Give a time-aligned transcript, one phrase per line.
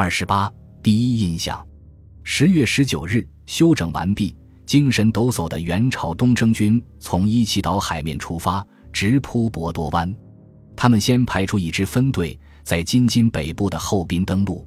[0.00, 0.50] 二十八，
[0.82, 1.62] 第一印象。
[2.22, 4.34] 十月十九日，休整完毕，
[4.64, 10.10] 精神抖擞的元朝东征军从伊气岛海面出发，直扑博多湾。
[10.74, 14.66] 他们先派出一支分队在京津北部的后滨登陆。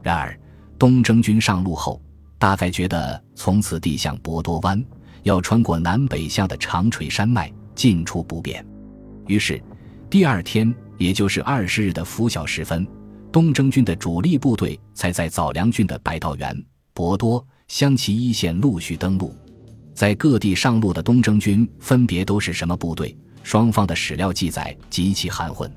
[0.00, 0.38] 然而，
[0.78, 2.00] 东征军上路后，
[2.38, 4.80] 大概觉得从此地向博多湾
[5.24, 8.64] 要穿过南北向的长垂山脉，进出不便。
[9.26, 9.60] 于是，
[10.08, 12.86] 第二天，也就是二十日的拂晓时分，
[13.30, 16.64] 东征军的主力部队才在枣梁郡的白道园、
[16.94, 19.34] 博多、湘岐一线陆续登陆。
[19.94, 23.16] 在各地上路的东征军分别都是什么部队？
[23.42, 25.70] 双方的史料记载极其含混。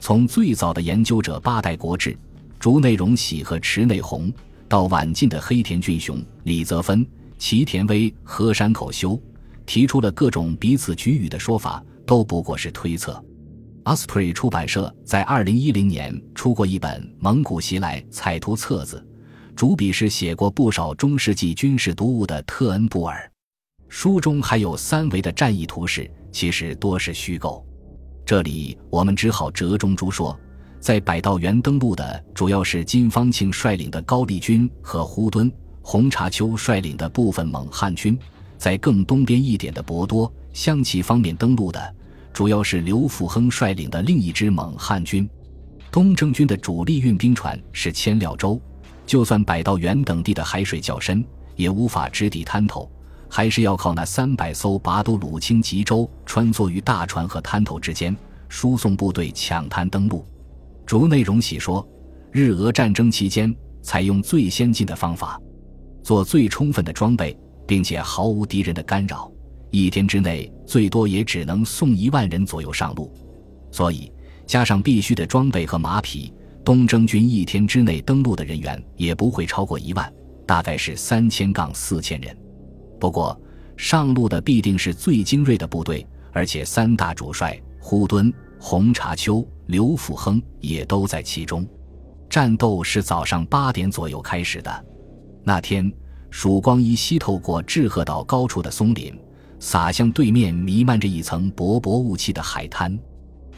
[0.00, 2.16] 从最早的研究者八代国志。
[2.58, 4.32] 竹内荣喜和池内弘，
[4.68, 7.04] 到晚近的黑田俊雄、李泽芬、
[7.36, 9.20] 齐田威和山口修，
[9.66, 13.20] 提出了各种彼此局语的说法，都不过是推测。
[13.84, 19.04] 阿斯普瑞出版社在二零一零年出过一本《蒙古袭来》彩图册子，
[19.56, 23.28] 主笔是写过不少中世纪军事读物的特恩布尔，
[23.88, 27.66] 书中还有三维的战役图示，其实多是虚构。
[28.24, 30.38] 这里我们只好折中诸说。
[30.78, 35.48] 在百道园登陆的主要是金方庆率领的高丽军和呼敦、
[35.80, 38.18] 洪察丘率领的部分蒙汉军，
[38.58, 41.94] 在更东边一点的博多、湘旗方面登陆的，
[42.32, 45.28] 主要是刘福亨率领的另一支蒙汉军。
[45.90, 48.60] 东征军的主力运兵船是千料舟，
[49.04, 51.22] 就算百道原等地的海水较深，
[51.54, 52.90] 也无法直抵滩头，
[53.28, 58.16] 还是要靠那三百艘拔都鲁清吉舟穿梭于大船和滩头之间，
[58.48, 60.24] 输送部队抢滩登陆。
[60.86, 61.86] 竹内荣喜说，
[62.30, 65.38] 日俄战争期间采用最先进的方法，
[66.02, 69.30] 做最充分的装备，并且毫无敌人的干扰，
[69.70, 73.12] 一天之内最多也只能送一万人左右上路。
[73.70, 74.10] 所以，
[74.46, 76.32] 加上必须的装备和马匹，
[76.64, 80.10] 东征军一天之内登陆的人员也不会超过一万，
[80.46, 82.34] 大概是三千杠四千人。
[82.98, 83.38] 不过，
[83.76, 88.32] 上路的必定是最精锐的部队，而且三大主帅呼敦。
[88.58, 91.68] 洪察丘、刘福亨也都在其中。
[92.30, 94.84] 战斗是早上八点左右开始的。
[95.44, 95.92] 那天，
[96.30, 99.12] 曙光依稀透过志贺岛高处的松林，
[99.62, 102.98] 洒向对面弥漫着一层薄薄雾气的海滩。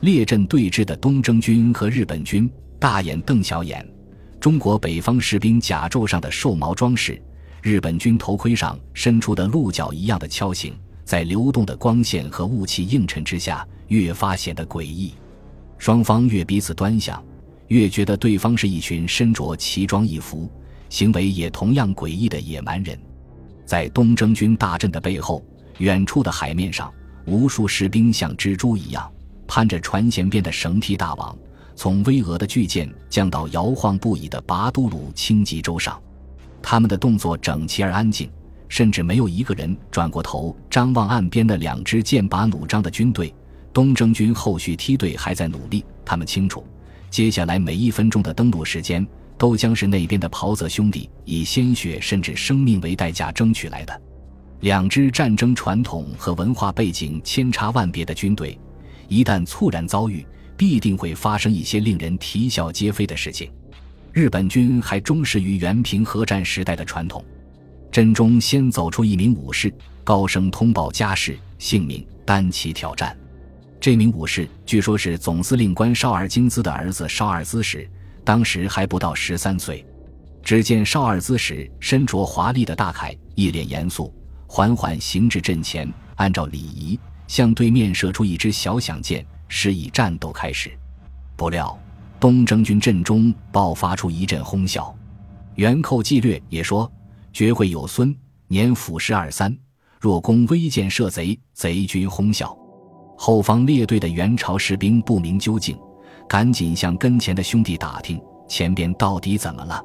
[0.00, 3.88] 列阵对峙的东征军和日本军，大眼瞪小眼。
[4.40, 7.22] 中国北方士兵甲胄上的兽毛装饰，
[7.62, 10.74] 日本军头盔上伸出的鹿角一样的锹形。
[11.04, 15.14] 在流动的光线和雾气映衬之下，越发显得诡异。
[15.78, 17.22] 双方越彼此端详，
[17.68, 20.50] 越觉得对方是一群身着奇装异服、
[20.88, 22.98] 行为也同样诡异的野蛮人。
[23.64, 25.40] 在东征军大阵的背后，
[25.78, 26.92] 远处的海面上，
[27.26, 29.10] 无数士兵像蜘蛛一样
[29.46, 31.36] 攀着船舷边的绳梯大网，
[31.74, 36.00] 从巍峨的巨舰降到摇晃不已的拔都鲁轻级舟上。
[36.62, 38.30] 他们的动作整齐而安静。
[38.68, 43.30] 甚至没有一个人转过头张望岸边的两支剑拔弩张的军队。
[43.70, 46.66] 东征军后续梯队还在努力，他们清楚，
[47.10, 49.06] 接下来每一分钟的登陆时间
[49.36, 54.00] 都将是那边的袍泽兄弟以鲜血甚至生命为代价争取来的。
[54.62, 58.56] 两支战争传统和文化背景千差万别的军队，
[59.08, 60.24] 一旦猝然遭遇，
[60.56, 63.50] 必定会发生一些令人啼笑皆非的事情。
[64.12, 67.24] 日本军还忠实于原平和战时代的传统。
[67.90, 69.72] 阵中先走出一名武士，
[70.04, 73.16] 高声通报家世、姓名，单骑挑战。
[73.80, 77.90] 这名武士据说是总司令官少尔金兹的儿子少尔兹史，
[78.22, 79.84] 当时还不到十三岁。
[80.40, 84.14] 只见少尔兹史身着华丽的大铠，一脸严肃，
[84.54, 90.70] 缓缓行至阵前，按照礼仪向对面射出一支小响箭，示意战斗开始。
[91.36, 91.74] 不料，
[92.20, 94.94] 东征军阵中爆发出一阵哄笑。
[95.54, 96.92] 元寇纪略也说。
[97.32, 98.14] 绝会有孙，
[98.46, 99.56] 年甫十二三。
[99.98, 102.54] 若攻微箭射贼，贼军哄笑。
[103.16, 105.74] 后方列队的元朝士兵不明究竟，
[106.28, 109.82] 赶紧向跟前的兄弟打听前边到底怎么了。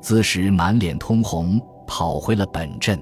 [0.00, 2.98] 兹时满脸通红，跑回了本阵。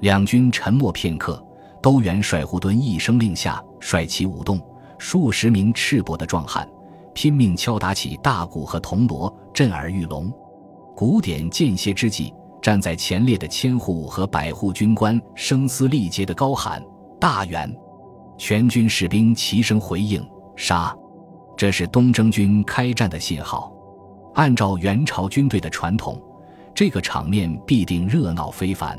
[0.00, 1.44] 两军沉默片刻，
[1.82, 4.60] 都元帅胡敦一声令下，帅旗舞动，
[4.98, 6.68] 数十名赤膊的壮汉
[7.14, 10.32] 拼命敲打起大鼓和铜锣，震耳欲聋。
[10.94, 12.32] 鼓点间歇之际。
[12.60, 16.84] 站在前列的千户和百户军官声嘶力竭地高喊
[17.18, 17.72] ：“大元！”
[18.36, 20.20] 全军士兵齐声回应
[20.56, 20.94] ：“杀！”
[21.56, 23.72] 这是东征军开战的信号。
[24.34, 26.20] 按照元朝军队的传统，
[26.74, 28.98] 这个场面必定热闹非凡。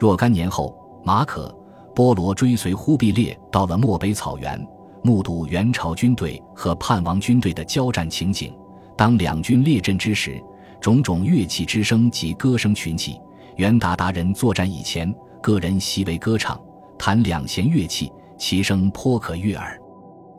[0.00, 0.74] 若干年后，
[1.04, 1.54] 马可·
[1.94, 4.66] 波罗追随忽必烈到了漠北草原，
[5.04, 8.50] 目睹元朝军队和叛王军队的交战情景。
[8.96, 10.42] 当两军列阵之时，
[10.80, 13.20] 种种乐器之声及歌声群起。
[13.56, 16.58] 袁达达人作战以前，个人习为歌唱，
[16.98, 19.78] 弹两弦乐器，其声颇可悦耳。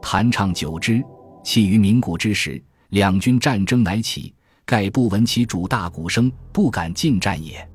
[0.01, 1.03] 弹唱久之，
[1.43, 2.59] 气于鸣鼓之时，
[2.89, 4.33] 两军战争乃起，
[4.65, 7.70] 盖不闻其主大鼓声，不敢进战也。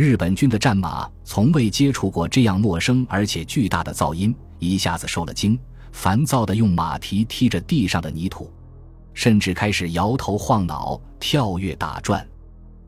[0.00, 5.60] 日本军的战马从未接触过这样陌生而且巨大的噪音，一下子受了惊，
[5.92, 8.50] 烦躁地用马蹄踢着地上的泥土，
[9.12, 12.26] 甚至开始摇头晃脑、跳跃打转。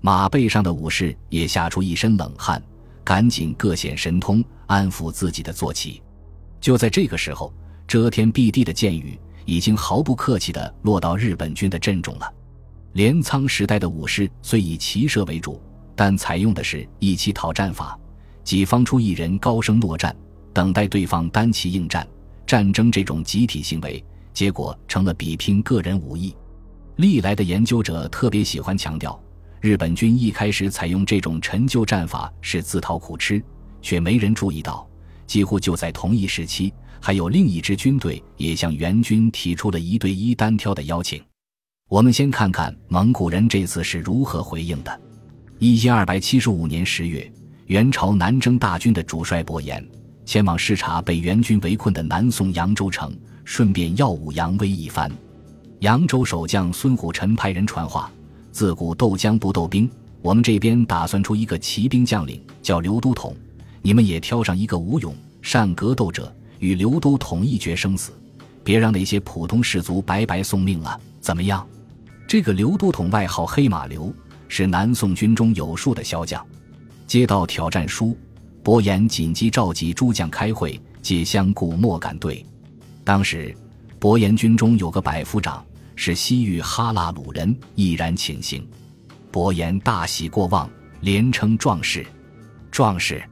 [0.01, 2.63] 马背上的武士也吓出一身冷汗，
[3.05, 6.01] 赶紧各显神通，安抚自己的坐骑。
[6.63, 7.53] 就在这个时候，
[7.87, 12.33] 遮天蔽地的箭雨已经毫不客气地落到日本军的阵中了。
[12.95, 15.61] 镰仓时代的武士虽以骑射为主，
[15.95, 17.99] 但采用的是一起讨战法，
[18.45, 20.15] 己方出一人高声诺战，
[20.53, 22.07] 等待对方单骑应战。
[22.47, 26.35] 战争这种集体行为，结果成了比拼个人武艺。
[26.97, 29.19] 历来的研究者特别喜欢强调。
[29.61, 33.41] 日本军一开始采用这种陈旧战法是自讨苦吃，
[33.81, 34.85] 却没人注意到，
[35.25, 41.23] 几乎就在同一时期，还有另一支军队也向援军提出了一对一单挑的邀请。
[41.89, 45.01] 我们先看看蒙古人这次是如何回应的。
[45.65, 47.33] 一千二百七十五年十月，
[47.67, 49.81] 元朝南征大军的主帅伯颜
[50.27, 55.09] 前往视察被元军围困的南宋扬州城，顺便耀武扬威一番。
[55.79, 58.11] 扬州守将孙虎臣派人传话。
[58.51, 59.89] 自古斗将不斗兵，
[60.21, 63.33] 我们这边打算出一个骑兵将领，叫刘都统。
[63.83, 68.11] 你们也挑上一个武勇善格斗者，与刘都统一决生死，
[68.65, 71.01] 别让那些普通士卒白白送命了。
[71.21, 71.65] 怎么样？
[72.27, 74.13] 这个刘都统外号黑马刘，
[74.55, 76.47] 是南宋军中有数的骁将。
[77.07, 78.15] 接到挑战书，
[78.63, 82.45] 伯颜紧急召集诸将开会，解相顾莫敢对。
[83.03, 83.57] 当时，
[83.99, 85.65] 伯颜军中有个百夫长。
[85.97, 88.69] 是西域哈拉鲁人，毅然请行。
[89.31, 90.69] 伯颜大喜过望，
[91.01, 92.05] 连称壮士。
[92.71, 93.23] 壮士，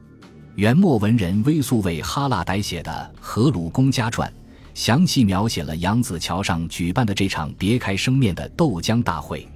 [0.55, 4.27] 元末文人微素为哈拉傣写的《和鲁公家传》，
[4.73, 9.47] 详细描写了扬子桥上举办的这场别开生面的斗江大会。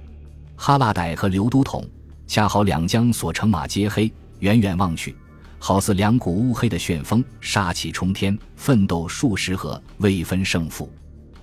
[0.56, 1.84] 哈拉歹和刘都统
[2.26, 5.14] 恰好两将所乘马皆黑，远远望去，
[5.58, 10.90] 好似两股乌黑的旋风，杀气冲天，奋斗数十合，未分胜负。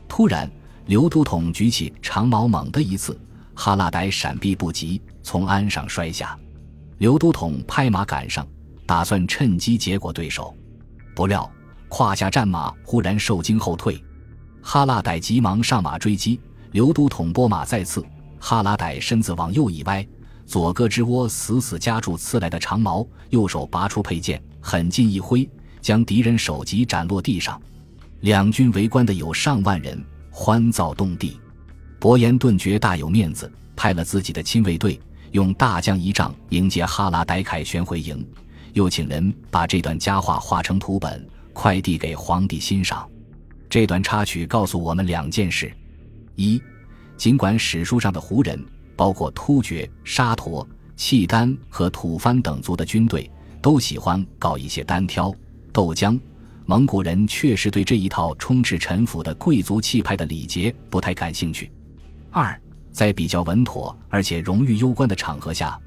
[0.08, 0.50] 突然。
[0.86, 3.18] 刘都统举起长矛，猛的一刺，
[3.56, 6.38] 哈拉歹闪避不及，从鞍上摔下。
[6.98, 8.46] 刘都统拍马赶上，
[8.86, 10.54] 打算趁机结果对手，
[11.16, 11.50] 不料
[11.88, 14.04] 胯下战马忽然受惊后退，
[14.62, 16.38] 哈拉歹急忙上马追击。
[16.72, 18.06] 刘都统拨马再刺，
[18.46, 20.06] 哈拉歹身子往右一歪，
[20.46, 25.50] 左胳肢窝死死夹住刺来的长矛，右手拔出佩剑，狠劲一挥，
[25.80, 27.60] 将敌人首级斩落地上。
[28.20, 29.98] 两军围观的有上万人。
[30.30, 31.40] 欢噪动地，
[32.00, 35.00] 伯颜顿觉大有面子，派了自己的亲卫队，
[35.32, 38.28] 用大将仪仗迎接哈拉歹凯旋回营，
[38.74, 43.08] 又请人把这段佳话画成图本，快递给皇帝欣赏。
[43.70, 45.72] 这段插曲告诉我们两件事：
[46.36, 46.62] 一，
[47.18, 48.64] 尽管史书上的胡人，
[48.96, 53.30] 包括突厥、沙陀、契丹和吐蕃等族的军队，
[53.62, 55.34] 都喜欢搞一些单挑、
[55.72, 56.20] 斗将。
[56.66, 61.70] 蒙古人确实对这一套充斥臣服的贵族气派的礼节不太感兴趣。
[62.32, 62.58] 二，
[62.92, 65.78] 在比较稳妥而且荣誉攸关的场合下，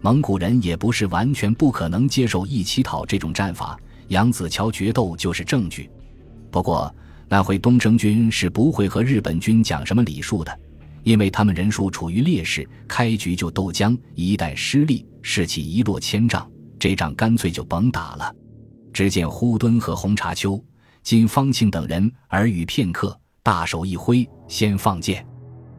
[0.00, 3.78] 蒙古人也不是完全不可能接受一乞讨这种战法。
[4.08, 5.90] 扬子桥决斗就是证据。
[6.50, 6.92] 不过，
[7.28, 10.60] 那回东征军是不会和日本军讲什么礼数的，
[11.02, 18.34] 因为他们人数处于劣势，开局就斗僵，一旦失利，士气一落千丈，这仗干脆就甭打了。
[18.92, 20.62] 只见呼敦和洪茶丘、
[21.02, 25.22] 金方庆等人耳语片刻，大手一挥，先放箭。《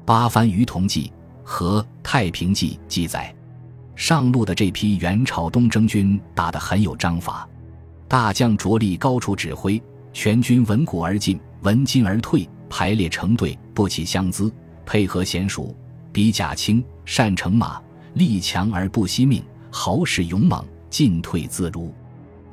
[0.05, 1.07] 八番余同记》
[1.43, 3.33] 和《太平记》记载，
[3.95, 7.47] 上路的这批元朝东征军打得很有章法，
[8.07, 14.51] 大将着力高处指挥，全军闻鼓而进，闻金而退，排列成队，不起相资，
[14.85, 15.75] 配合娴熟，
[16.11, 17.81] 比甲轻，善乘马，
[18.13, 21.93] 力强而不惜命，豪士勇猛，进退自如。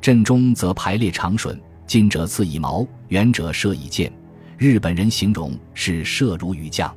[0.01, 4.13] 阵中则排列长顺，近者刺以矛，远者射以箭。
[4.57, 6.95] 日本人形容是射如雨降。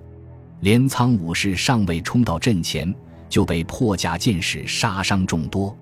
[0.61, 2.93] 镰仓武士尚未冲到阵前，
[3.27, 5.75] 就被破甲箭矢杀伤众多。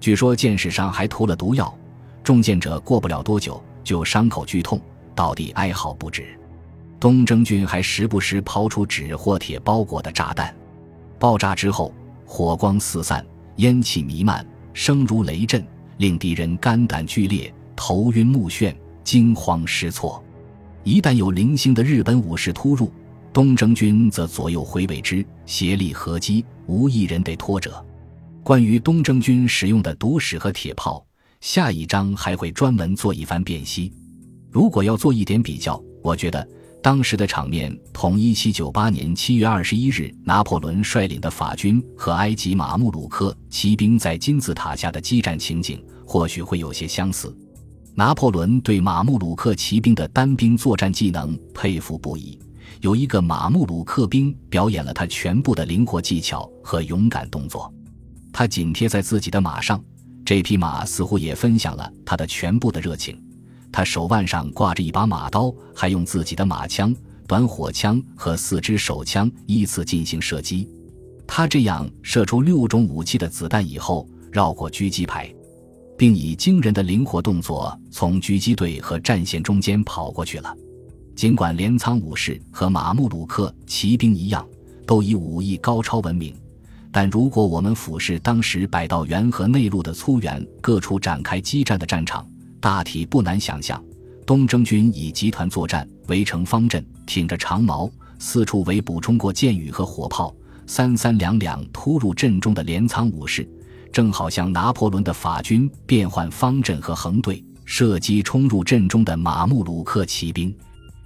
[0.00, 1.72] 据说箭矢上还涂了毒药，
[2.24, 4.80] 中箭者过不了多久就伤口剧痛，
[5.14, 6.38] 倒地哀嚎不止。
[6.98, 10.54] 东征军还时不时抛出纸或铁包裹的炸弹，
[11.18, 13.24] 爆炸之后火光四散，
[13.56, 15.64] 烟气弥漫，声如雷震。
[15.98, 20.22] 令敌人肝胆俱裂、头晕目眩、惊慌失措。
[20.84, 22.92] 一旦有零星的日本武士突入，
[23.32, 27.82] 东征军则左右回尾之，协力合击，无一人得拖者。
[28.42, 31.02] 关于东征军使用的毒矢和铁炮，
[31.40, 33.90] 下一章还会专门做一番辨析。
[34.50, 36.46] 如果要做一点比较，我觉得
[36.86, 47.36] 当时的场面同1798年7月21日拿破仑率领的法军和埃及马穆鲁克骑兵在金字塔下的激战情景，或许会有些相似。
[47.96, 52.38] 拿破仑对马穆鲁克骑兵的单兵作战技能佩服不已。
[52.80, 57.74] 有一个马穆鲁克兵表演了他全部的灵活技巧和勇敢动作，
[58.32, 59.84] 他紧贴在自己的马上，
[60.24, 63.20] 这匹马似乎也分享了他的全部的热情。
[63.76, 70.66] 他手腕上挂着一把马刀，还用自己的马枪、短火枪和四支手枪依次进行射击。
[71.26, 75.30] 他这样射出六种武器的子弹以后，绕过狙击排，
[75.94, 80.56] 并以惊人的灵活动作从狙击队和战线中间跑过去了。
[81.14, 84.48] 尽管镰仓武士和马穆鲁克骑兵一样，
[84.86, 86.34] 都以武艺高超闻名，
[86.90, 92.26] 但如果我们俯视当时百道原和内陆的粗原各处展开激战的战场，
[92.60, 93.82] 大体不难想象，
[94.26, 100.34] 东征军以集团作战，围成方阵，挺着长矛，四处为补充过箭雨和火炮，
[100.66, 103.48] 三三两两突入阵中的镰仓武士，
[103.92, 110.54] 正好像拿破仑的法军变换方阵和横队，射击冲入阵中的马穆鲁克骑兵。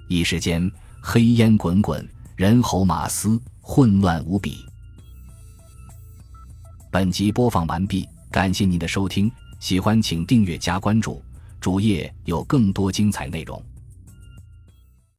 [0.09, 4.65] 一时间，黑烟滚滚，人吼马嘶，混乱无比。
[6.91, 9.31] 本集播放完毕，感谢您的收听，
[9.61, 11.23] 喜欢请订阅加关注，
[11.61, 13.63] 主页有更多精彩内容。